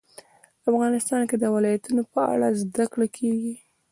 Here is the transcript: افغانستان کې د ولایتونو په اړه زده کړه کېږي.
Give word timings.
افغانستان 0.69 1.21
کې 1.29 1.35
د 1.39 1.45
ولایتونو 1.55 2.01
په 2.13 2.19
اړه 2.33 2.47
زده 2.61 2.85
کړه 2.91 3.07
کېږي. 3.17 3.55